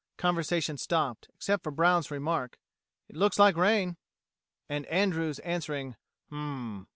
Conversation 0.17 0.79
stopped, 0.79 1.29
except 1.35 1.63
for 1.63 1.69
Brown's 1.69 2.09
remark, 2.09 2.57
"It 3.07 3.15
looks 3.15 3.37
like 3.37 3.55
rain," 3.55 3.97
and 4.67 4.87
Andrews' 4.87 5.37
answering, 5.37 5.95
"Hm 6.31 6.37
m 6.37 6.77
m." 6.79 6.87